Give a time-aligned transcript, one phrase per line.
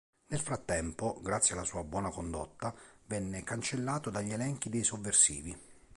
[0.29, 2.73] Nel frattempo, grazie alla sua buona condotta,
[3.05, 5.55] venne cancellato dagli elenchi dei sovversivi.